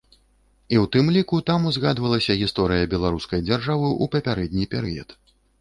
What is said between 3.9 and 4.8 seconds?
ў папярэдні